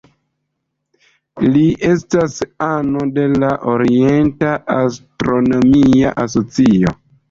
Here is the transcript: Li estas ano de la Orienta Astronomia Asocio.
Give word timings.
Li 1.57 1.65
estas 1.91 2.39
ano 2.71 3.05
de 3.21 3.29
la 3.37 3.53
Orienta 3.77 4.59
Astronomia 4.81 6.21
Asocio. 6.29 7.01